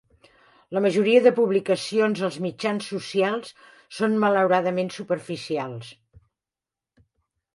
La 0.75 0.81
majoria 0.85 1.19
de 1.25 1.31
publicacions 1.39 2.21
als 2.27 2.39
mitjans 2.45 2.87
socials 2.93 3.53
són 3.99 4.17
malauradament 4.23 4.89
superficials. 4.95 5.91